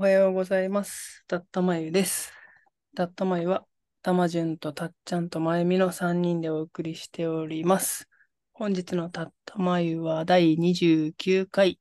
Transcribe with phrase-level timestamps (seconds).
[0.00, 1.26] おはようございます。
[1.28, 2.32] たったまゆです。
[2.96, 3.66] たったまゆは、
[4.00, 8.08] たまじゅんとたっちゃんとまゆみの3人でお送りしております。
[8.54, 11.78] 本日のたったまゆは第29回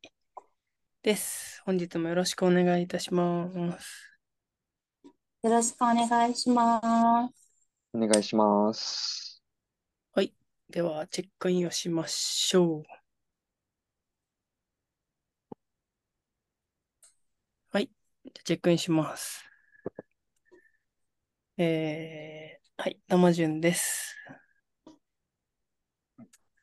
[1.02, 1.62] です。
[1.64, 4.20] 本日もよろしくお願いいたします。
[5.42, 7.34] よろしくお願いします。
[7.94, 9.42] お願いします。
[10.12, 10.34] はい。
[10.70, 12.84] では、チェックインをしましょう。
[17.72, 17.86] はい。
[17.86, 17.88] じゃ
[18.19, 19.44] あチェックインします。
[21.58, 23.00] えー、はい。
[23.08, 24.16] たまじゅんです。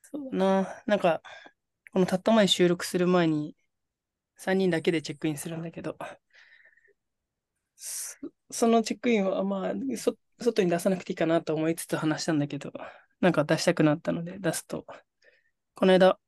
[0.02, 0.82] そうな。
[0.86, 1.20] なんか、
[1.92, 3.56] このたったまに収録する前に、
[4.36, 5.96] 3人だけでチェックインするんだけど、
[8.50, 12.72] そのチェックインは、まあ、そ、外に出さなくていいかなと思いつつ話したんだけど、
[13.20, 14.86] なんか出したくなったので出すと、
[15.74, 16.18] この間、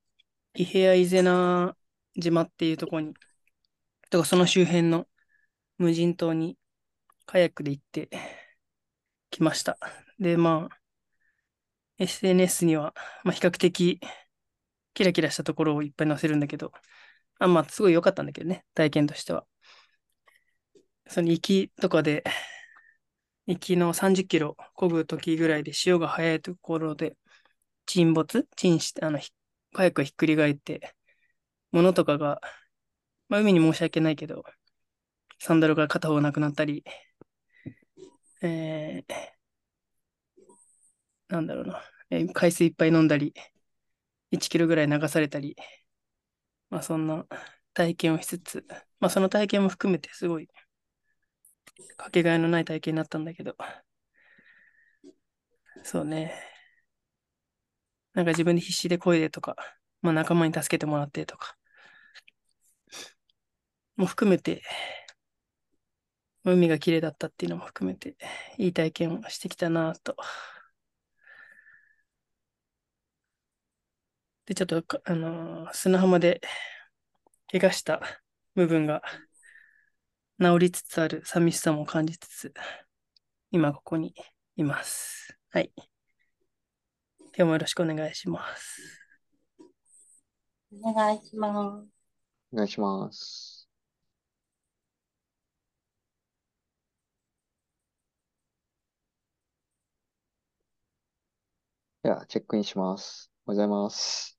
[0.55, 1.77] 伊平屋伊是名
[2.17, 3.15] 島っていうところに、
[4.11, 5.08] とかその周辺の
[5.79, 6.59] 無人島に
[7.27, 8.11] カヤックで行って
[9.31, 9.79] きました。
[10.19, 10.79] で、まあ、
[11.99, 14.01] SNS には、まあ、比較的
[14.95, 16.73] キラキラしたところをいっぱい載せるんだけど、
[17.41, 19.47] あまあ、すごい良かったんだけどね、体験としては。
[21.09, 22.25] その行きとかで、
[23.47, 27.17] 行きの30キロ漕ぐ時ぐらいで潮が速いところで
[27.87, 29.21] 沈没沈して、あの、
[29.75, 30.95] カヤックがひっくり返って、
[31.73, 32.41] 物とかが、
[33.29, 34.45] まあ、海に申し訳ないけど、
[35.41, 36.85] サンダルが片方なくなったり、
[38.41, 39.15] えー、
[41.29, 43.35] なんだろうな、えー海水いっぱい飲んだり、
[44.33, 45.57] 1キロぐらい流されたり、
[46.71, 47.27] まあそんな
[47.75, 48.67] 体験をしつつ、
[49.01, 50.49] まあその体験も含めてすごい
[51.99, 53.55] かけがえのない体験になったんだけど、
[55.85, 56.33] そうね。
[58.15, 59.57] なんか自分で必死で漕いでとか、
[60.03, 61.57] まあ仲間に助けてもらってとか、
[63.97, 64.63] も含めて、
[66.53, 68.17] 海が綺麗だったっていうのも含めて、
[68.59, 70.17] いい体験をしてきたなと。
[74.47, 76.41] で、ちょっとか、あのー砂浜で
[77.51, 78.01] 怪我した
[78.55, 79.03] 部分が
[80.41, 82.55] 治りつつある寂しさも感じつつ、
[83.51, 84.15] 今ここに
[84.57, 85.37] います。
[85.51, 85.73] はい。
[85.77, 85.87] 今
[87.37, 88.99] 日もよろしくお願いします。
[90.73, 91.89] お願いします。
[92.53, 93.58] お願いします。
[102.03, 103.29] では、チェックインします。
[103.45, 104.39] おはようございます。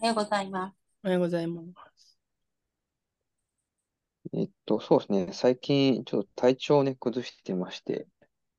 [0.00, 0.74] はようございます。
[1.04, 1.62] おはようございま
[1.96, 2.18] す。
[4.32, 5.28] えっと、そうですね。
[5.34, 8.06] 最近、ちょっと体調をね、崩してまして、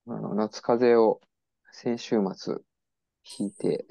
[0.06, 1.22] あの、夏風邪を
[1.72, 2.58] 先週末
[3.24, 3.88] ひいて、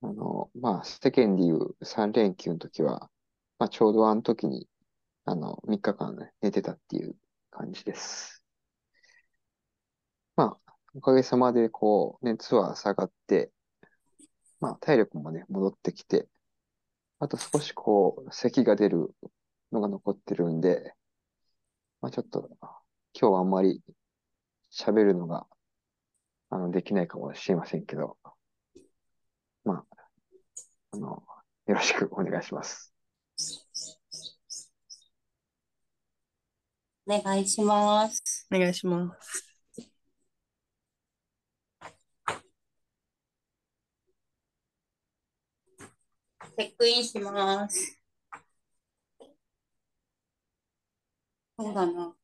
[0.00, 3.10] あの、まあ、世間でいう3連休の時は、
[3.58, 4.68] まあ、ちょうどあの時に、
[5.24, 7.16] あの、3日間ね、寝てたっていう
[7.50, 8.44] 感じです。
[10.36, 13.52] まあ、おかげさまで、こう、熱は下がって、
[14.60, 16.28] まあ、体力もね、戻ってきて、
[17.20, 19.14] あと少しこう、咳が出る
[19.72, 20.94] のが残ってるんで、
[22.00, 22.48] まあちょっと、
[23.12, 23.82] 今日はあんまり
[24.72, 25.46] 喋るのが、
[26.48, 28.16] あの、できないかもしれませんけど、
[29.64, 29.96] まあ、
[30.92, 31.22] あの、
[31.66, 32.92] よろしくお願いします。
[37.06, 38.46] お願いします。
[38.50, 39.49] お願いします。
[46.60, 47.98] チェックインします。
[51.58, 52.16] そうだな。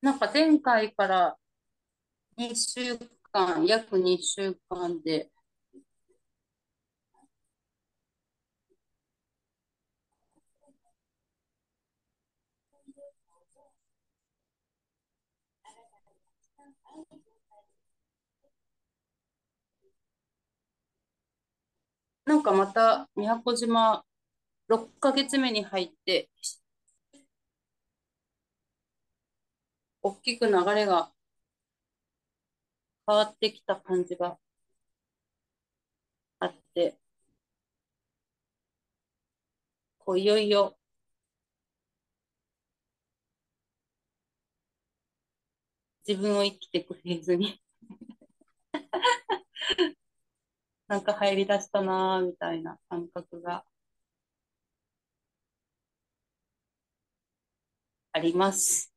[0.00, 1.38] なんか前回から
[2.38, 2.98] 2週
[3.32, 5.30] 間、約2週間で、
[22.26, 24.04] なんかまた宮古島
[24.68, 26.28] 6ヶ月目に入って、
[30.02, 31.12] 大きく流れが
[33.08, 34.38] 変わってきた感じが
[36.40, 36.98] あって、
[39.98, 40.78] こういよいよ
[46.08, 47.60] 自分を生きていくフェーズに
[50.88, 53.64] なんか入り出したなみたいな感覚が
[58.12, 58.92] あります。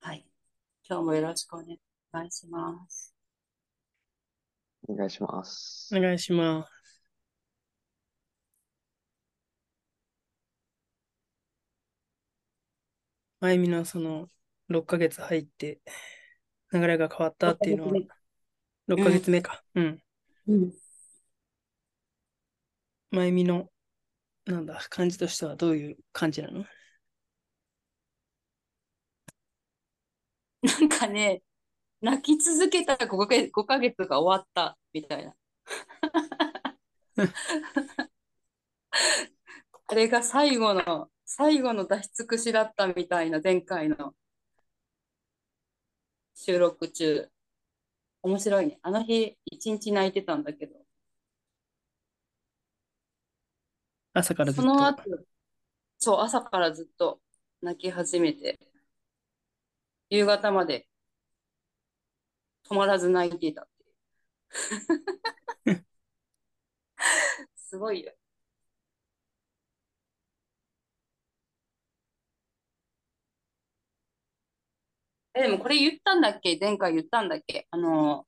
[0.00, 0.26] はい。
[0.88, 3.14] 今日もよろしくお願いします。
[4.88, 5.96] お願いします。
[5.96, 6.70] お願いします。
[13.40, 14.28] 前みなその
[14.68, 15.80] 6ヶ月入って
[16.74, 17.92] 流れが変わったっていうのは
[18.88, 19.62] 6ヶ月目か。
[19.74, 20.02] うん。
[20.48, 20.72] うん。
[23.10, 23.70] まゆみの、
[24.46, 26.66] なんだ、感じとしてはどういう感じなの？
[30.62, 31.42] なんかね、
[32.00, 35.34] 泣き続けた5ヶ月、5ヶ月が終わったみたいな。
[39.86, 44.14] あれが最後の、最後の出し尽くしだったみたいな、前回の
[46.34, 47.28] 収録中。
[48.22, 48.78] 面白いね。
[48.82, 50.74] あの日、一日泣いてたんだけど、
[54.14, 54.68] 朝からずっと。
[54.68, 55.02] その後、
[55.98, 57.20] そう、朝からずっと
[57.60, 58.58] 泣き始めて、
[60.10, 60.88] 夕方まで
[62.68, 63.68] 止まらず泣いていたっ
[65.64, 65.86] ていう。
[67.56, 68.12] すごいよ。
[75.34, 76.56] え、でもこれ言ったんだっけ？
[76.60, 77.66] 前回言ったんだっけ？
[77.70, 78.26] あの、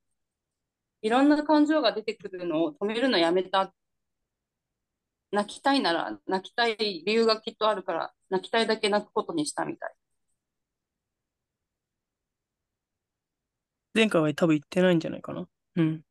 [1.02, 3.72] いろんな感情が出てくるのを止めるのやめた。
[5.32, 9.94] 泣きたいなら泣きたい理由がきっとあるから泣きたいだけ泣くことにしたみたい。
[13.94, 15.48] 前回は多分言ってないんじゃないかな。
[15.76, 16.02] うん。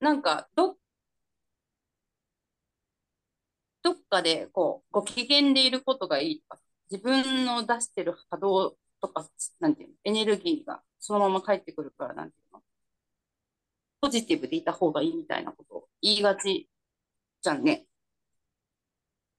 [0.00, 0.76] なんか、ど、
[3.82, 6.60] どっかで、こう、ご機嫌でいることがいいとか、
[6.90, 9.28] 自分の出してる波動とか、
[9.60, 12.62] なんていうの、エネルギーがそのまま返ってくるから、なんていうの、
[14.00, 16.68] ポジティブでいた方がいいみたいなことを言いがち
[17.42, 17.86] じゃんね。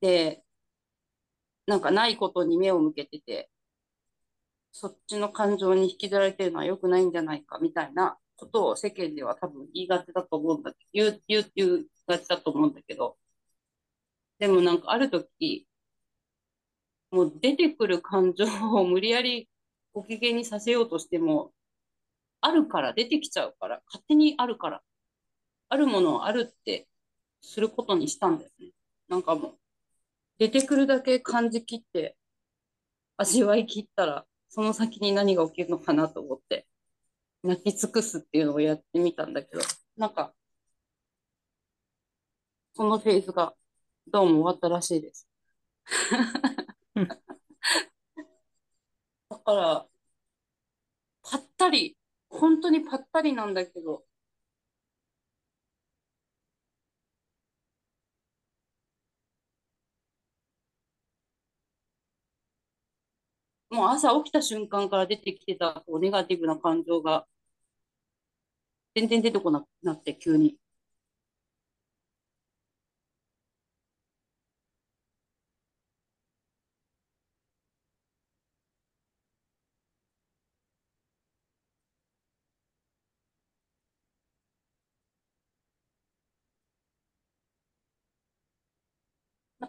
[0.01, 0.43] で、
[1.67, 3.49] なんかないことに目を向けてて、
[4.71, 13.17] そっちの感情に引きずられてるのは良くないんじゃないかみたいなことを世間では多分言いがちだと思うんだけど、言う、言う、言うがちだと思うんだけど、
[14.39, 15.67] でもなんかある時、
[17.11, 19.49] もう出てくる感情を無理やり
[19.95, 21.53] ご機嫌にさせようとしても、
[22.41, 24.81] あるから出てきちゃうから、勝手にあるから、
[25.69, 26.89] あるものをあるって
[27.41, 28.71] することにしたんだよね。
[29.07, 29.57] なんかもう、
[30.37, 32.17] 出てくるだけ感じきって、
[33.15, 36.67] 味わい切ったら、その先に何が起きるのかなと思って、
[37.43, 39.61] 泣き尽くすっていうのをやってみたんだけど、
[39.95, 40.33] なんか、
[42.73, 43.55] そのフェーズが
[44.07, 45.27] どうも終わったらしいです。
[49.45, 49.87] から、
[51.23, 51.97] ぱったり、
[52.29, 54.05] 本当にぱったりなんだけど、
[63.69, 67.27] もう朝起きた瞬間から出てきてたこうネガティブな感情が
[68.95, 70.57] 全然出てこなくなって急に。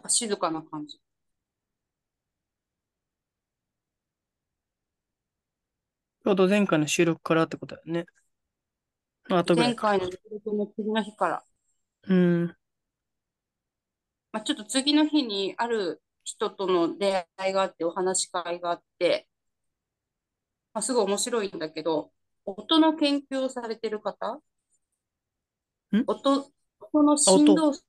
[0.07, 0.97] か静かな感じ。
[0.97, 8.05] ちょうど前回の収録からってことだよね。
[9.29, 9.69] あとぐらい。
[9.69, 11.43] 前回の収録の次の日から。
[12.03, 12.47] うん。
[14.31, 19.27] まあ、ちょっと次の日にある人との出会いがあって、お話し会があって、
[20.73, 22.11] まあ、すごい面白いんだけど、
[22.45, 24.41] 音の研究をされてる方？
[25.93, 26.03] ん？
[26.07, 26.51] 音、
[26.91, 27.81] 音の振動数、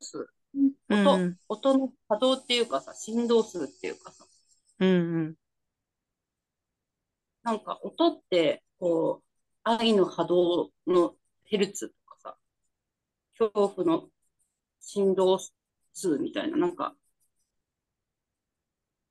[0.54, 1.36] 音、うんうん。
[1.48, 4.24] 音の波動っていうかさ、振動数っていうかさ、
[4.80, 5.34] うんうん。
[7.42, 9.24] なんか音って、こう、
[9.64, 11.14] 愛の波動の
[11.44, 12.38] ヘルツとかさ、
[13.38, 14.08] 恐怖の
[14.80, 15.38] 振動
[15.94, 16.94] 数みたいな、なんか、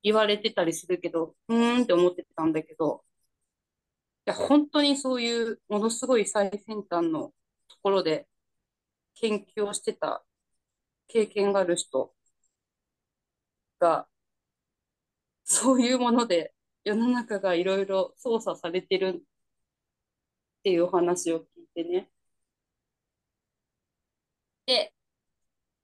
[0.02, 3.04] 言われてたりするけど、うーんって思ってたんだけど、
[4.26, 7.32] いや、本当にそういうものすごい最先端の
[7.68, 8.28] ところで
[9.14, 10.24] 研究をしてた
[11.08, 12.14] 経験がある人
[13.80, 14.06] が、
[15.42, 19.22] そういうもので世の中がいろいろ操作されてるっ
[20.62, 22.08] ていう話を聞いてね。
[24.66, 24.92] で、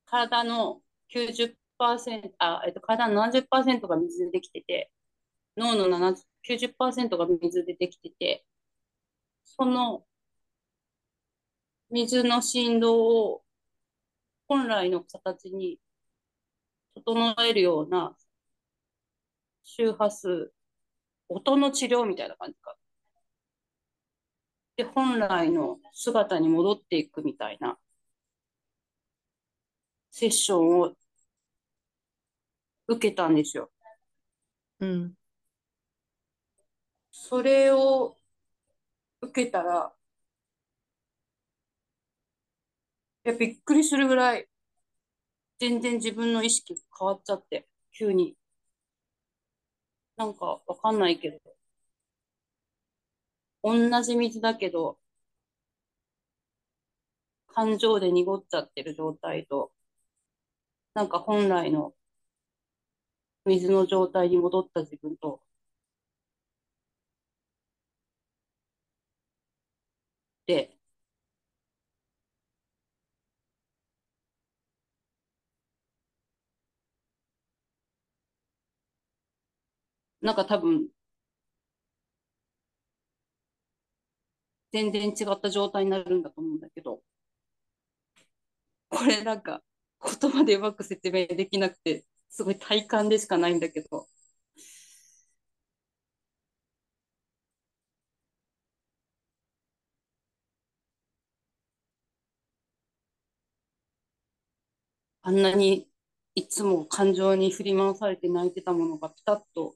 [0.06, 4.92] 体の90%、あ、えっと、体の70%が水でできてて、
[5.56, 8.46] 脳の70 90%が水でできてて、
[9.44, 10.04] その
[11.88, 13.43] 水の振動を
[14.54, 15.80] 本来の形に
[16.94, 18.16] 整えるような
[19.64, 20.52] 周波数、
[21.28, 22.76] 音の治療みたいな感じか。
[24.76, 27.76] で、本来の姿に戻っていくみたいな
[30.12, 30.94] セッションを
[32.86, 33.72] 受けたんですよ。
[34.78, 35.14] うん。
[37.10, 38.16] それを
[39.20, 39.92] 受けたら、
[43.24, 44.48] いや、びっくりするぐらい、
[45.58, 48.36] 全然自分の意識変わっちゃって、急に。
[50.16, 51.38] なんかわかんないけど、
[53.64, 54.96] 同じ水だけど、
[57.46, 59.72] 感情で濁っちゃってる状態と、
[60.94, 61.94] なんか本来の
[63.46, 65.40] 水の状態に戻った自分と、
[70.46, 70.73] で、
[80.24, 80.88] なんか多分、
[84.72, 87.02] 全然違った状態になるんだと思うんだけど、
[88.88, 89.62] これなんか
[90.20, 94.08] 言葉でうまく説明できなくて、すごい体感でしかないんだけど、
[105.22, 105.88] あんなに
[106.36, 109.74] いつも感情に振り回されて泣いてたものがピタッと、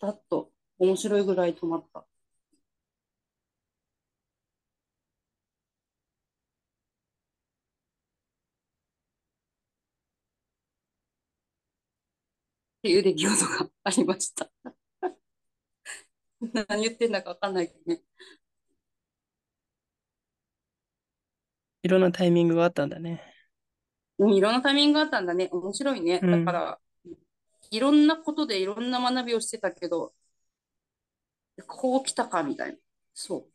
[0.00, 2.00] タッと面白いぐらい止まった。
[12.80, 14.50] っていう出来事がありました。
[16.68, 18.02] 何言ってんだかわかんないけどね。
[21.82, 23.22] いろんなタイミングがあったんだね。
[24.18, 25.48] うんいろんなタイミングがあったんだね。
[25.52, 26.20] 面白いね。
[26.22, 26.80] うんだから、
[27.70, 30.14] いろんなことでいろんな学びをしてたけど、
[31.68, 32.78] こう来たかみたいな。
[33.14, 33.52] そう。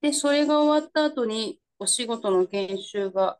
[0.00, 3.38] で、それが終わった後に、お仕事の研修が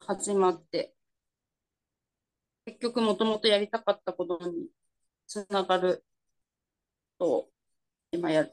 [0.00, 0.94] 始まって、
[2.70, 4.68] 結局もともとやりたかったことに
[5.26, 6.04] つながる
[7.18, 7.48] と、
[8.12, 8.48] 今や、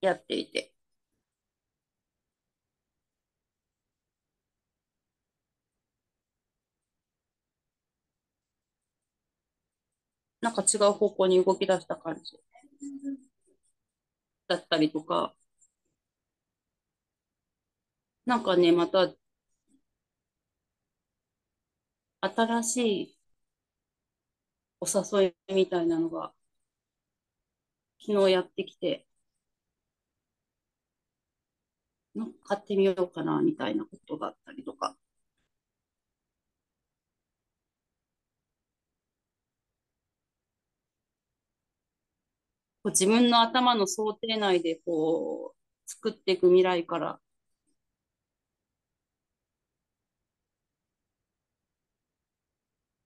[0.00, 0.72] やっていて。
[10.40, 12.38] なんか違う方向に動き出した感じ
[14.48, 15.34] だったりとか、
[18.26, 19.14] なんかね、また
[22.28, 23.18] 新しい
[24.80, 26.32] お誘いみたいなのが
[27.98, 29.04] 昨日やってきて、
[32.16, 34.96] なんか買ってみようかなみたいなことだったりとか。
[42.84, 47.20] こう自分の頭の想定内でこう作っていく未来から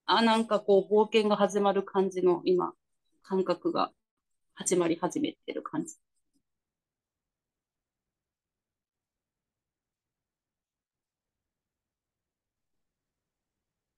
[0.09, 2.75] あ、なんかこう冒険が始まる感じの今
[3.23, 3.93] 感覚が
[4.55, 5.97] 始まり始めてる感じ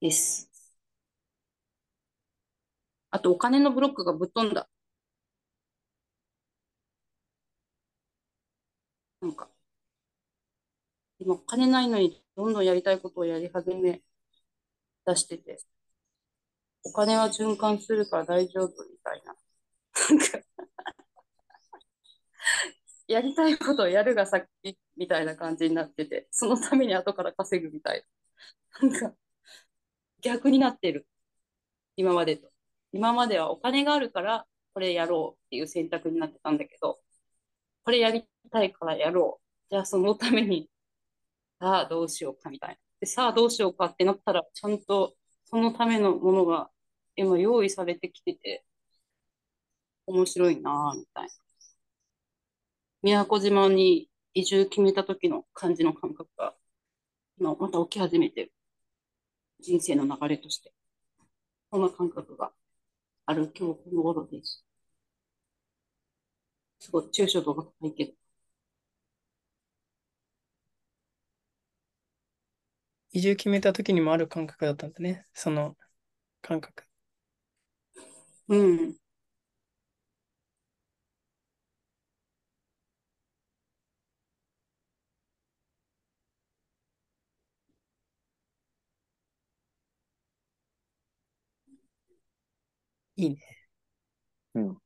[0.01, 0.49] です。
[3.09, 4.67] あとお金のブロックがぶっ飛んだ。
[9.21, 9.49] なんか、
[11.19, 14.01] 今お金ないのにどんどんやりたいことをやり始め
[15.05, 15.59] 出してて、
[16.83, 19.35] お金は循環するから大丈夫みたいな。
[20.09, 20.39] なんか
[23.07, 24.47] やりたいことをやるが先
[24.95, 28.05] みたいな感じになってて、そのために後から稼ぐみたい
[28.81, 28.89] な。
[28.89, 29.15] なんか、
[30.21, 31.07] 逆になってる。
[31.97, 32.49] 今までと。
[32.93, 36.99] 今まではお金があるからこれやろうっていう選択になってたんだけど、
[37.83, 39.43] これやりたいからやろう。
[39.69, 40.69] じゃあそのために、
[41.59, 42.75] さあどうしようかみたいな。
[43.01, 46.70] で、さあどうしようかってなったら、ちゃんとそのためのものが
[47.15, 48.65] 今用意されてきてて、
[50.05, 51.29] 面白いなぁ、みたいな。
[53.03, 56.55] 宮古島に移住決めた時の感じの感覚が、
[57.39, 58.53] 今また起き始めてる。
[59.61, 60.73] 人生の流れとして。
[61.71, 62.51] そんな感覚が
[63.25, 64.65] ある今日この頃です。
[66.79, 68.13] すごい抽象度が高いけど。
[73.11, 75.25] 移住決めた時にもある感覚だったんだね。
[75.33, 75.77] その
[76.41, 76.90] 感覚。
[78.51, 78.95] うん。
[93.15, 93.37] いいね。
[94.53, 94.81] うん。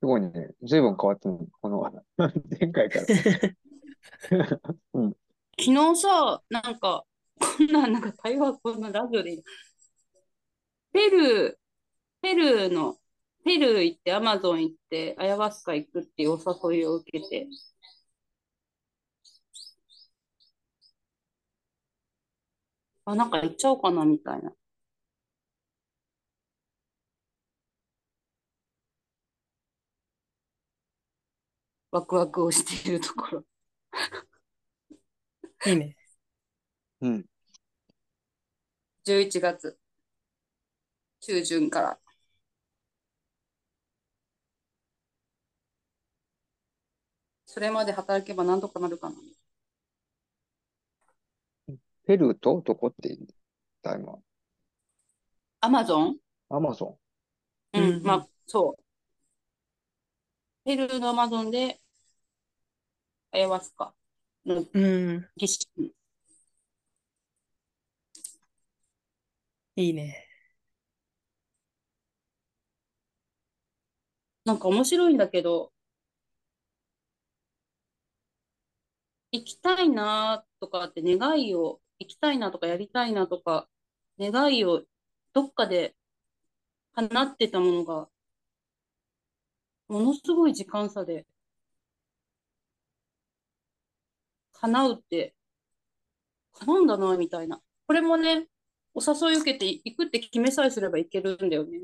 [0.00, 0.30] すごいね。
[0.62, 1.38] 随分変わったね。
[1.60, 1.82] この、
[2.60, 3.06] 前回から。
[4.94, 5.16] うん。
[5.58, 7.04] 昨日さ、なんか、
[7.38, 9.42] こんな、なんか対話、こんなラジオでいいの
[10.92, 11.63] ペルー、
[12.24, 12.98] ペルーの、
[13.44, 17.46] ペルー行って、アマゾン行って、アヤワスカ行くっていうお誘いを受けて、
[23.06, 24.52] あ、なんか行っちゃおうかな、みたいな。
[31.92, 33.44] ワクワクをしているところ。
[35.66, 35.96] いいね。
[37.00, 37.24] うん。
[39.04, 39.76] 11月
[41.20, 41.98] 中旬から。
[47.54, 49.14] それまで働けば何とかなるかな。
[52.04, 53.26] ペルーとどこって言うん
[53.80, 54.18] だ、今？
[55.60, 56.16] アマゾン
[56.48, 56.98] アマゾ
[57.74, 58.82] うん、うんまあ、そう。
[60.64, 61.80] ペルーのアマゾンで、
[63.30, 63.94] アヤワスカ
[64.44, 65.28] のうん。
[65.36, 65.68] 儀式。
[69.76, 70.26] いいね。
[74.44, 75.73] なんか面白いんだけど、
[79.34, 83.68] 行きたいなとかって願いを、行きたいなとかやりたいなとか、
[84.18, 84.84] 願いを
[85.32, 85.96] どっかで
[86.94, 88.08] 叶ってたものが、
[89.88, 91.26] ものすごい時間差で
[94.52, 95.34] 叶うって、
[96.52, 97.60] 叶うんだな、みたいな。
[97.88, 98.46] これもね、
[98.94, 101.80] お誘い受けて行くって決めさえすれば行けるんだよね。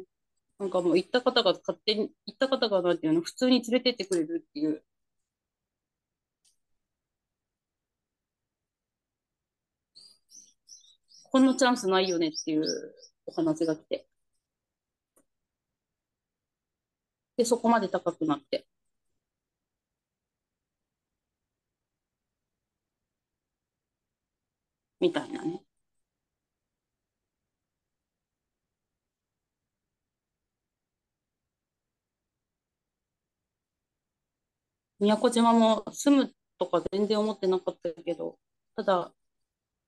[0.61, 4.85] なんかもう行った方が勝手に、行った方がなんていうの、普通に連れてってくれるっていう。
[11.31, 12.95] こんなチャンスないよねっていう
[13.27, 14.07] お話が来て。
[17.37, 18.67] で、そこまで高くなって。
[25.01, 25.63] みたいなね。
[35.01, 38.39] 宮古島も住むとか全然思ってなかったけど、
[38.77, 39.13] ただ、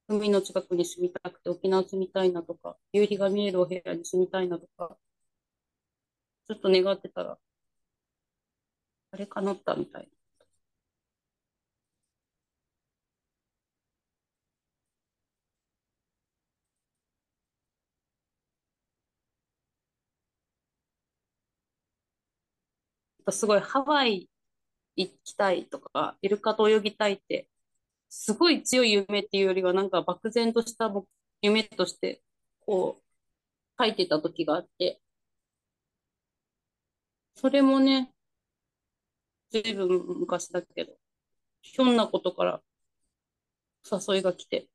[0.07, 4.97] 海の近くに住みたくて沖縄住みたいなとか、夕日が見えるお部屋に住みたいなとか、
[6.47, 7.37] ずっと願ってたら、
[9.13, 10.11] あれ叶ったみたい
[23.27, 23.33] な。
[23.33, 24.29] すごいハワイ
[24.97, 27.49] 行きたいとか、イルカと泳ぎたいって、
[28.15, 30.93] すごい強い夢っていうよりは、なんか漠然とした
[31.41, 32.23] 夢として、
[32.61, 33.03] こう、
[33.83, 35.01] 書いてた時があって、
[37.35, 38.15] それもね、
[39.51, 40.97] ずいぶん昔だけど、
[41.63, 42.63] ひょんなことから
[43.85, 44.69] 誘いが来て、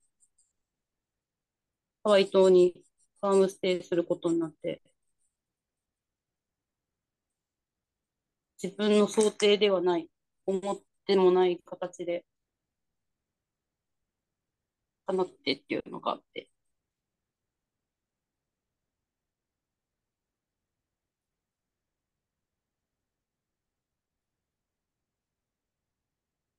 [2.04, 2.74] ハワイ島に
[3.22, 4.82] ファームステイすることになって、
[8.62, 10.08] 自分の想定ではない、
[10.46, 12.24] 思ってもない形で、
[15.08, 16.50] 叶ってっていうのがあって。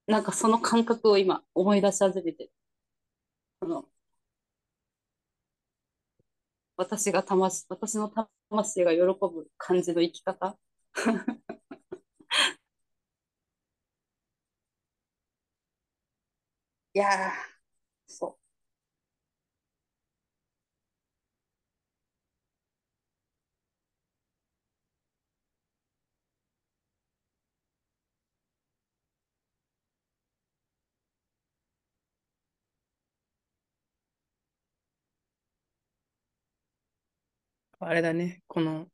[0.08, 2.52] なんかその感覚を今思い出し始めてる。
[3.60, 3.88] その
[6.78, 8.08] 私が魂、私の
[8.48, 10.56] 魂が喜ぶ感じの生き方。
[16.94, 17.32] いやー、
[18.08, 18.38] そう。
[37.80, 38.42] あれだね。
[38.48, 38.88] この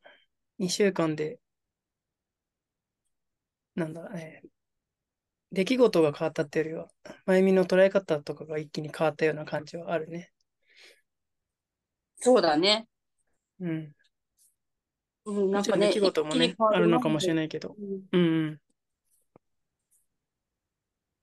[0.58, 1.38] 2週間で、
[3.74, 4.48] なんだ、えー
[5.52, 10.30] 出来事が変わったっていうよりは、まゆみの捉え方とかが一気に変わったような感じはあるね。
[12.16, 12.88] そうだね。
[13.60, 13.94] うん。
[15.26, 17.36] うん、なんんかね、出来事もねあるのかもしれい。
[17.36, 17.76] ないけど。
[17.78, 18.60] うんうんうん。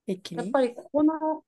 [0.05, 0.41] 一気に？
[0.41, 1.43] やっぱりこの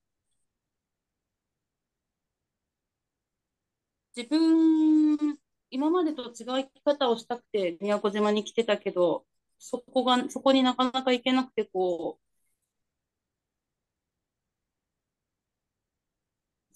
[4.15, 5.37] 自分、
[5.73, 9.25] 今までと違う生き方をしたくて宮古島に来てたけど、
[9.59, 12.23] そこが、そこになかなか行けなくて、こう、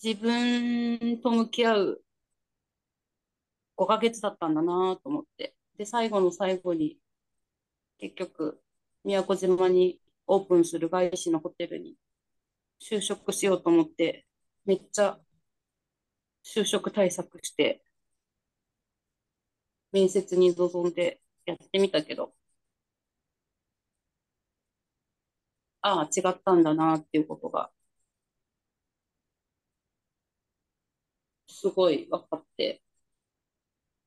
[0.01, 2.03] 自分と向き合う
[3.75, 5.55] 5ヶ月だったんだなと思って。
[5.77, 6.99] で、最後の最後に、
[7.99, 8.61] 結局、
[9.03, 11.95] 宮古島にオープンする外資のホテルに
[12.81, 14.27] 就職しようと思って、
[14.65, 15.19] めっちゃ
[16.43, 17.83] 就職対策して、
[19.91, 22.33] 面接に臨んでやってみたけど、
[25.81, 27.71] ああ、違ったんだなっていうことが、
[31.47, 32.81] すごい分かって、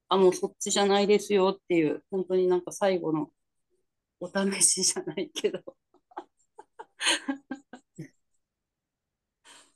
[0.09, 3.31] あ、もうそっちじゃないですよっていう、本当になんか最後の
[4.21, 5.77] お試しじゃないけど。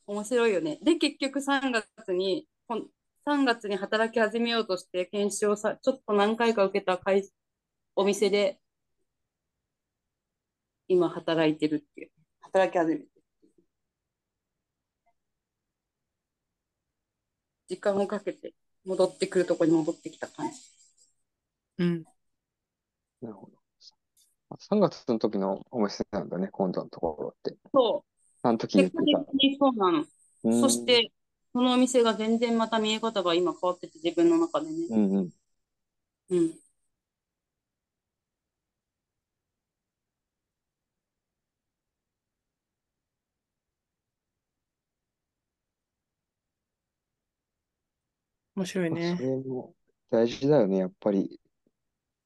[0.06, 0.78] 面白いよね。
[0.82, 2.88] で、結局3月に、ほん
[3.26, 7.28] 3月に働き始めようとして研修をさ、ちょっと何回か受けた会
[7.96, 8.60] お店で、
[10.88, 12.10] 今働いてるっていう。
[12.40, 13.08] 働き始めてる。
[17.68, 18.52] 時間をかけて
[18.84, 20.60] 戻ってくるとこに戻ってきた感じ。
[21.78, 22.04] うん。
[23.22, 23.52] なるほど。
[24.58, 27.56] 3月の時のお店なんだね、今度のところって。
[27.72, 28.46] そう。
[28.46, 28.92] あの時
[29.58, 30.04] そうなの。
[30.60, 31.10] そして、
[31.54, 34.88] そのお店が全然また見え方が今変わってて、自分の中でね。
[34.88, 35.32] うんうん。
[36.28, 36.54] うん。
[48.56, 49.18] 面白いまあそね。
[49.18, 49.74] れも
[50.10, 51.38] 大事だよね、やっぱり。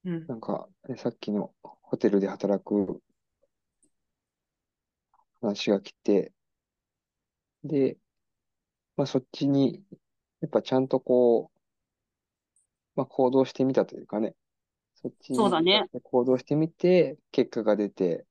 [0.05, 0.29] うん。
[0.29, 3.03] なんか、ね、さっきのホテルで働く
[5.41, 6.33] 話が来て、
[7.65, 7.99] で、
[8.99, 9.83] まあそっちに、
[10.43, 11.59] やっぱちゃんとこう、
[12.97, 14.35] まあ行動してみたというかね、
[14.97, 15.89] そっちそうだね。
[15.95, 18.27] に行動してみて、結果が出て、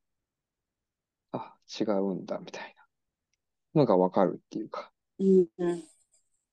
[1.32, 2.76] あ、違うんだ、みたい
[3.74, 5.48] なのがわかるっていうか、うん。
[5.58, 5.84] うん。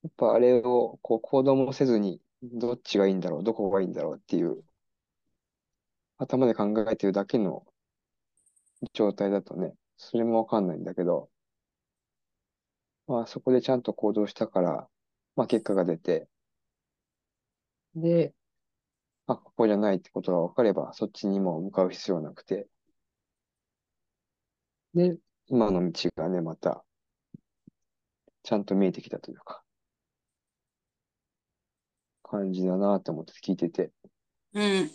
[0.05, 4.63] やっぱあれをこう行動もせずに、どっちがいいんだろう、どこがいいんだろうっていう、
[6.19, 7.65] 頭で考えてるだけの
[8.95, 11.29] 状態だとね、それもわかんないんだけど、
[13.07, 14.89] まあそこでちゃんと行動したから、
[15.37, 16.29] まあ結果が出て、
[17.95, 18.35] で、
[19.27, 22.69] あ、ここじゃないってことが分かれば、そっちにも向かう必要なくて、
[24.95, 26.85] で、今の道がね、また、
[28.43, 29.63] ちゃんと見えてきたというか、
[32.23, 33.93] 感じだなと思って聞いてて。
[34.55, 34.91] うん。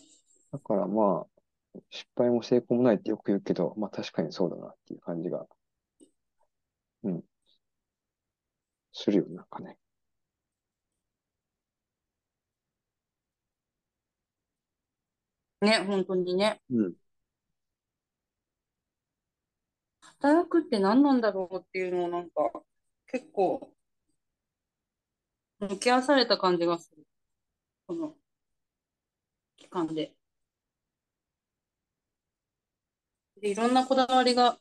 [0.51, 5.45] だからまあ、失敗も成功もないってよく言うけど、まあ確かにそうだなっていう感じが、
[7.03, 7.23] うん、
[8.93, 9.77] するよ、なんかね。
[15.61, 16.61] ね、本当にね。
[16.69, 16.95] うん。
[20.19, 22.51] 働くって何なんだろうっていうのをなんか、
[23.07, 23.73] 結構、
[25.59, 27.07] 向き合わされた感じがする。
[27.87, 28.15] この
[29.57, 30.15] 期間で。
[33.41, 34.59] で、いろんなこだわりが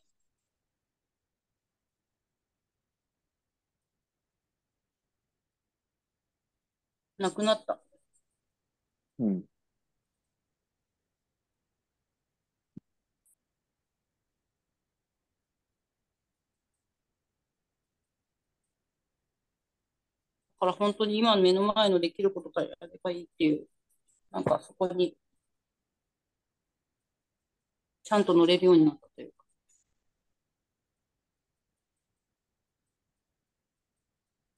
[7.19, 7.79] なくなった。
[9.19, 9.41] うん。
[9.41, 9.47] だ
[20.59, 23.67] から本当に今目の前のできることからやればいいっていう、
[24.31, 25.17] なんかそこに
[28.03, 29.45] ちゃんと乗れるようになったというか。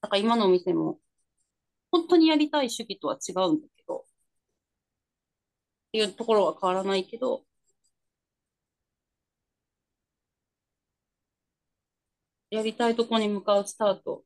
[0.02, 1.00] だから今のお店も、
[1.92, 4.04] 本当にやりたい主義とは違うんだけど、っ
[5.94, 7.46] ていうところは変わらないけど、
[12.52, 14.24] やりたいところに向かうスタート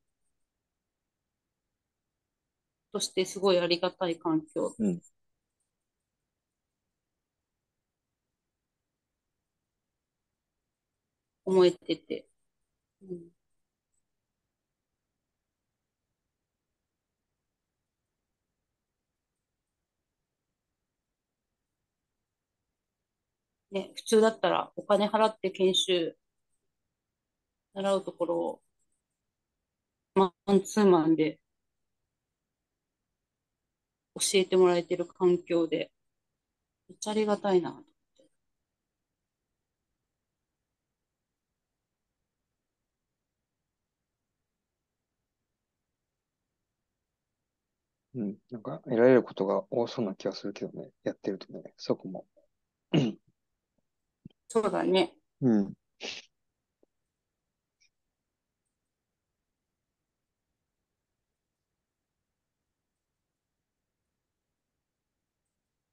[2.92, 5.00] としてすごいありがたい環境うん。
[11.46, 12.28] 思えてて。
[13.04, 13.32] うん
[23.76, 26.18] ね、普通だったらお金払って研修
[27.76, 28.62] 習うところを
[30.14, 31.40] マンツーマンで
[34.16, 35.90] 教えてもらえてる環境で、
[36.90, 37.86] めっちゃありがたいなと思っ
[38.18, 38.30] て。
[48.16, 48.38] うん。
[48.52, 50.90] なんか、得られることが多そうな気がするけどね。
[51.04, 52.26] やってるとね、そこも。
[54.48, 55.14] そうだね。
[55.42, 55.74] うん。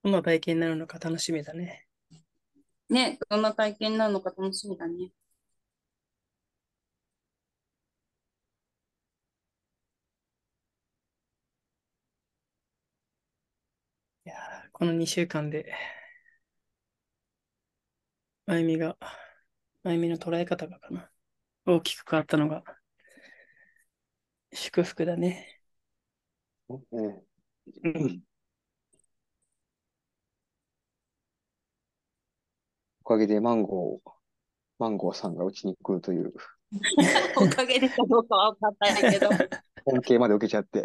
[0.04, 1.88] どんな体験になるのか楽しみだね。
[2.90, 5.10] ね、どんな体験なのか楽しみだね。
[14.24, 15.72] いやーこの2週間で、
[18.46, 18.96] まゆみが、
[19.82, 21.10] まゆみの捉え方がかな。
[21.64, 22.64] 大きく変わったのが、
[24.52, 25.60] 祝福だね。
[26.68, 27.22] ね
[27.84, 28.22] うん
[33.04, 34.10] おかげでマンゴー、
[34.78, 36.32] マンゴーさんがうちに来るという
[37.36, 39.28] おかげでかどうかは分かんないけど。
[39.84, 40.84] 恩恵まで受けちゃって。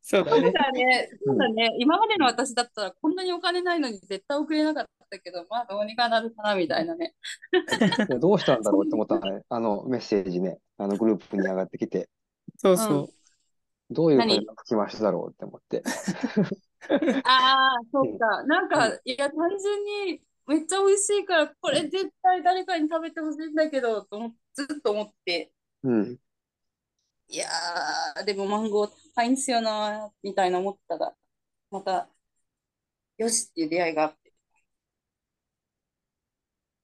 [0.00, 0.24] そう。
[0.24, 1.08] だね。
[1.24, 1.72] そうだね。
[1.78, 7.14] 今までの私だったらこんなにお金ないのに絶対送れなかったけど、まあどうにかなるかなみたいなね。
[8.20, 12.08] どうしたんだろうって思ったらね、あのメッセージね、あのグループに上がってきて、
[12.56, 13.08] そうそう。
[13.90, 14.38] どういう何？
[14.38, 15.82] 会話が来ましただろうって思って。
[17.24, 18.42] ああ、そうか。
[18.44, 26.18] なんか、いや、単純にめっちゃ美味しいから、これ絶対誰かに食べてほしいんだけど、とずっと思って、うん。
[27.28, 31.14] いやー、でもマンゴー高いんすよな、みたいな思ったら、
[31.70, 32.08] また、
[33.18, 34.21] よしっていう出会いがあって。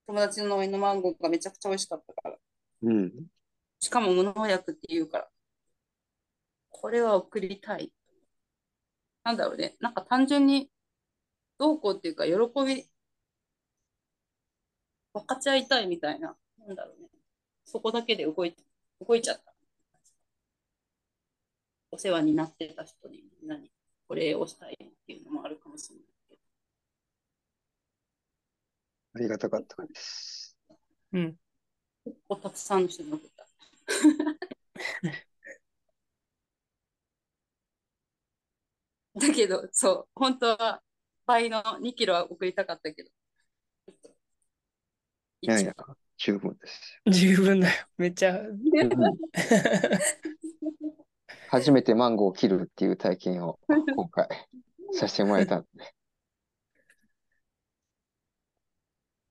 [0.09, 2.37] 友達の農園のマンゴーがめちゃくちゃ美味しかったから。
[2.83, 3.13] うん。
[3.79, 5.29] しかも無農薬っていうから、
[6.71, 7.93] これは送りたい。
[9.25, 9.77] なんだろうね。
[9.81, 10.71] なんか単純に、
[11.59, 12.33] どうこうっていうか、喜
[12.67, 12.89] び、
[15.13, 17.09] 分かち合いたいみたいな、なんだろうね。
[17.65, 18.57] そこだけで動い、
[19.07, 19.55] 動いちゃった。
[21.91, 23.71] お世話になってた人にみんなに
[24.09, 26.41] お礼をしたいっていうのもあるかもしれないけど。
[29.19, 30.57] ありがたかったです。
[31.13, 31.35] うん。
[32.05, 33.45] 結構たくさんの人に送った。
[39.17, 40.81] だけど、そう、本当は
[41.27, 43.11] 倍の2キロは送りたかったけど。
[45.41, 45.75] いやいや、
[46.17, 47.03] 十分です。
[47.11, 47.87] 十分だよ。
[47.97, 48.41] めっちゃ。
[51.51, 53.59] 初めてマンゴーを切るっていう体験を
[53.97, 54.29] 今回
[54.93, 55.98] させてもらえたんで。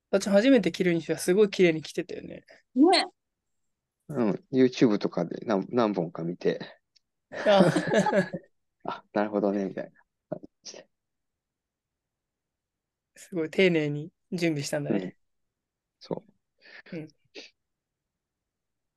[0.09, 2.45] 私初めて切るにしてはすごい綺麗に切ってたよね。
[2.75, 3.05] ね、
[4.09, 6.59] うん、YouTube とかで何何本か見て、
[7.45, 7.65] あ
[8.85, 9.91] あ、なるほどね、みたいな
[10.29, 10.87] 感じで。
[13.15, 15.17] すごい丁寧に準備したんだうんね。
[15.99, 16.23] そ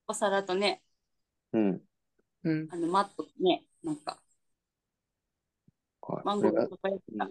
[0.07, 0.83] お皿とね、
[1.53, 1.59] う。
[1.59, 1.83] うん。
[2.45, 2.69] うん。
[2.71, 4.21] あのマットとね、なんか、
[6.03, 7.31] はいマンゴーとかやった。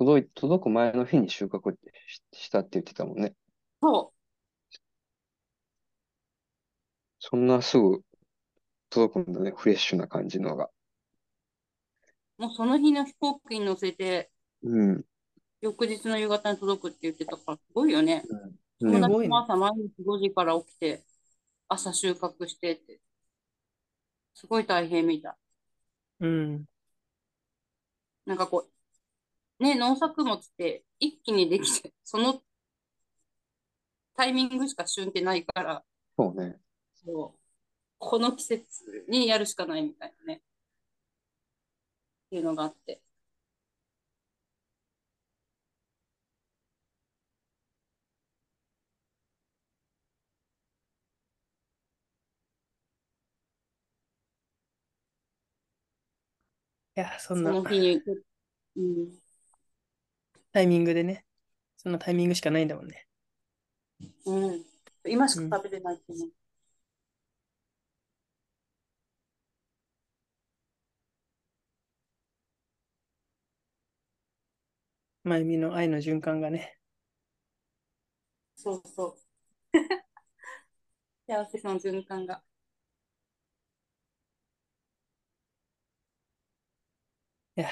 [0.00, 1.74] 届い、届く前の日に収穫
[2.06, 3.34] ししたって言ってたもんね。
[3.82, 4.14] そ
[7.18, 8.00] そんなすぐ
[8.88, 10.70] 届くんだね、フレッシュな感じのが。
[12.38, 14.30] う、もうその日の飛行機に乗せて、
[14.62, 15.04] うん。
[15.60, 18.24] 翌日の夕方に届くって言ってたから、すごいよね。
[18.26, 21.04] うん友達も朝毎日5時から起きて、
[21.68, 23.00] 朝収穫してって、
[24.34, 25.34] すごい大変みたい。
[26.20, 26.66] うん。
[28.26, 28.69] なんかこう、
[29.60, 32.42] ね、農作物って一気にできて、その
[34.16, 35.84] タイミングしか旬ってないから、
[36.18, 36.58] そうね。
[36.94, 37.38] そう、
[37.98, 40.42] この季節にやるしかないみたいなね。
[42.28, 43.02] っていうのがあって。
[56.96, 58.02] いや、そそんなの日に、
[58.76, 59.19] うん、
[60.52, 61.24] タイミングでね。
[61.78, 63.06] そんなタイミングしかないんだもんね。
[64.24, 64.64] うん。
[65.06, 66.30] 今しか食べれないってね。
[75.24, 76.78] まゆみの愛の循環がね。
[78.54, 79.16] そうそ
[79.74, 79.78] う。
[81.26, 82.42] 幸せの循環が。
[87.56, 87.68] いや、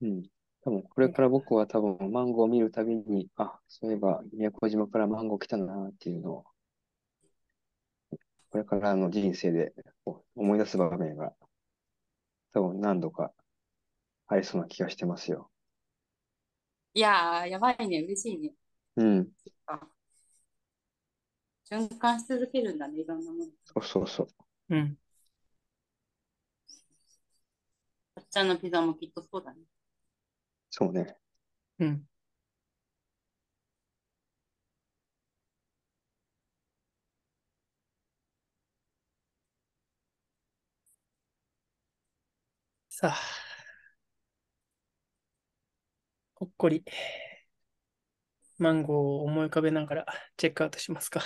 [0.00, 0.30] うん。
[0.68, 6.44] 多分、これから僕は多分、マンゴーを見るたびに、あ、そういえば、宮古島からマンゴー来たなっていうのを、
[8.50, 9.72] これからの人生で
[10.34, 11.32] 思い出す場面が、
[12.52, 13.32] 多分何度か
[14.26, 15.50] ありそうな気がしてますよ。
[16.92, 18.00] いやー、やばいね。
[18.00, 18.52] 嬉しいね。
[18.96, 19.28] うん。
[19.66, 19.80] あ
[21.70, 23.50] 循環し続けるんだね、いろんなもの。
[23.64, 24.24] そうそうそ
[24.68, 24.76] う。
[24.76, 24.98] うん。
[28.14, 29.60] たっちゃんのピザもきっとそうだね。
[30.70, 31.16] そうね。
[31.80, 32.08] うん。
[42.90, 43.16] さあ、
[46.34, 46.84] ほっこり、
[48.58, 51.22] マンゴーを思い浮かべながらチェックアウトしますか。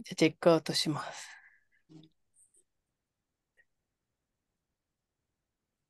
[0.00, 1.28] あチェックアウトします。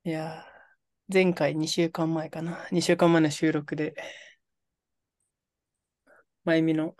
[0.03, 2.67] いやー、前回2週間前かな。
[2.71, 3.95] 2週間前の収録で、
[6.43, 6.95] まゆみの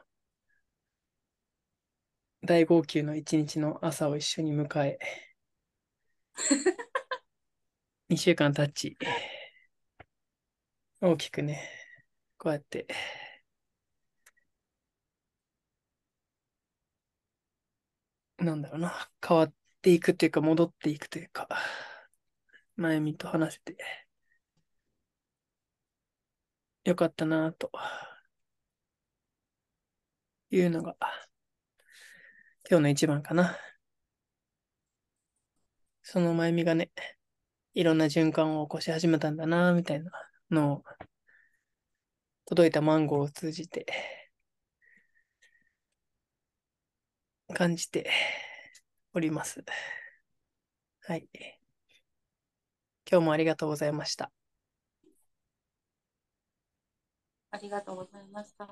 [2.43, 4.97] 大号泣の一日の朝を一緒に迎え、
[8.09, 8.97] 2週間経ち、
[11.01, 11.69] 大きくね、
[12.37, 12.87] こうやって、
[18.37, 21.47] なんだろうな、変わっていくというか、戻っていくというか、
[22.75, 23.77] まゆみと話せて、
[26.85, 27.71] よかったなと。
[30.51, 30.95] いうのが、
[32.69, 33.57] 今日の一番かな。
[36.01, 36.91] そのまゆみがね、
[37.73, 40.11] いろんな循環を起こし始めたんだな、みたいな
[40.49, 40.83] のを、
[42.45, 43.85] 届いたマンゴーを通じて、
[47.53, 48.09] 感じて
[49.13, 49.63] おります。
[51.01, 51.27] はい。
[53.09, 54.31] 今日もありがとうございました。
[57.51, 58.65] ありがとうございました。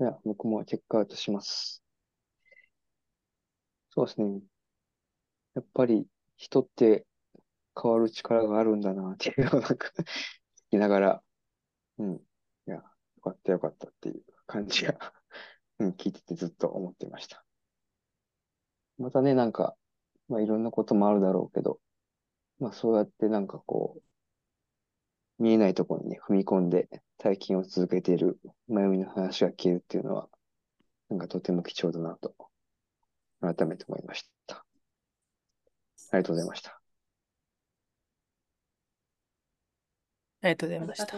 [0.00, 1.82] いや、僕もチェックアウトします。
[3.90, 4.42] そうですね。
[5.54, 7.04] やっぱり人って
[7.80, 10.04] 変わる力があるんだなっていうのをなんか聞
[10.70, 11.22] きながら、
[11.98, 12.14] うん。
[12.16, 12.20] い
[12.66, 12.82] や、よ
[13.22, 15.14] かったよかったっていう感じが、
[15.78, 17.44] うん、聞いててずっと思ってました。
[18.98, 19.76] またね、なんか、
[20.28, 21.80] まあいろんなこともあるだろうけど、
[22.58, 24.00] まあそうやってなんかこ
[25.38, 30.30] う、見えないところにね、踏み込んで体験を続けているまゆみの話が聞けるっていうのは、
[31.10, 32.34] なんかとても貴重だなと、
[33.40, 34.64] 改めて思いました。
[36.12, 36.85] ありがとうございました。
[40.40, 41.16] ありがとうございました。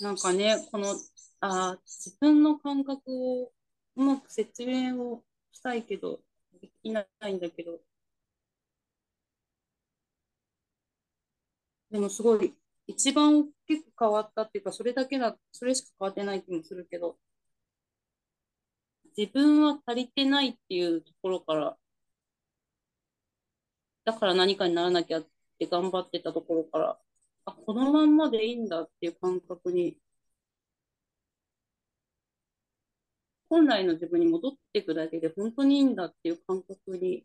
[0.00, 0.94] なんかね、この、
[1.40, 3.52] あ、自分の感覚を
[3.96, 6.20] うまく説明をしたいけど、
[6.60, 7.80] できないんだけど、
[11.90, 12.54] でもすごい、
[12.86, 17.18] 一番大きく変わったっていうか、それだけだ、それしか変わってない気もするけど、
[19.16, 21.76] 自分は足りてないっていうところから、
[24.04, 25.26] だから何かにならなきゃっ
[25.58, 26.98] て頑張ってたところから、
[27.46, 29.98] あ、このまんまでいいんだっていう感覚に、
[33.48, 37.24] 本来の自分に戻っていくだけで本当にいいんだっていう感覚に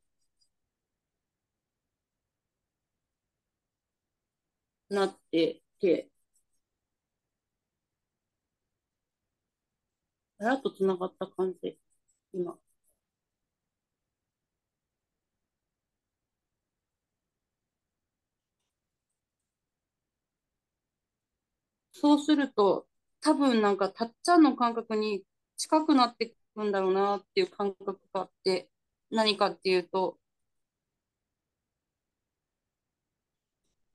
[4.89, 6.12] なってて、
[10.39, 11.78] さらっと繋がった感じ、
[12.34, 12.58] 今。
[21.91, 22.88] そうすると、
[23.21, 25.23] 多分なんかたっちゃんの感覚に
[25.58, 28.69] 近くなってくんだろうなっていう感覚があって、
[29.12, 30.19] 何かっていうと、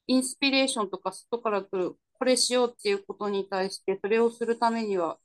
[0.07, 5.18] インスピレーションとか外から来る、これしようっていうことに対して、それをするためには、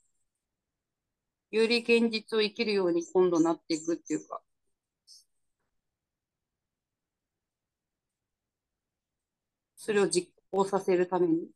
[1.52, 4.42] より現実を生きるように今度なっていくっていうか、
[9.76, 11.50] それを実行させるために。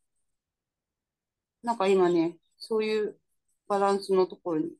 [1.64, 3.18] なんか今ね、そういう
[3.66, 4.72] バランスのところに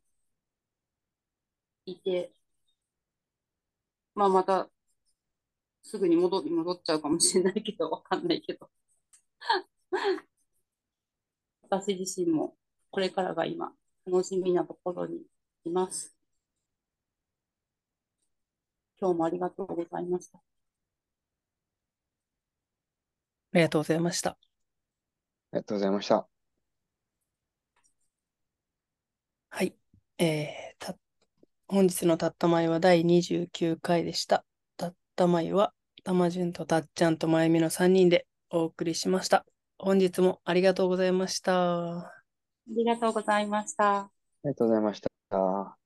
[1.87, 2.33] いて、
[4.15, 4.69] まあまた
[5.85, 8.69] すぐに戻り戻っちゃうかもしれないけど、わかんないけど。
[11.63, 12.57] 私自身も
[12.91, 13.75] これからが今
[14.07, 15.23] 楽しみなところに
[15.65, 16.15] います。
[19.01, 20.39] 今日もありがとうございました。
[20.39, 20.43] あ
[23.55, 24.31] りがとうございました。
[24.31, 24.37] あ
[25.53, 26.29] りがとうございました。
[29.51, 29.75] はい。
[30.19, 30.97] えー、た、
[31.69, 34.45] 本日のたったまいは第29回でした。
[34.77, 39.47] たったまいは、たまじゅんとたっちゃんとまゆみの3人でお送りしました。
[39.79, 42.14] 本日もありがとうございました。
[42.69, 44.11] ありがとうございました。
[44.45, 45.84] ありがとうございました。